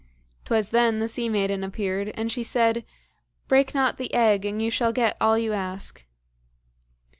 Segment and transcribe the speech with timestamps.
[0.45, 2.83] 'Twas then the sea maiden appeared, and she said,
[3.47, 6.03] "Break not the egg, and you shall get all you ask."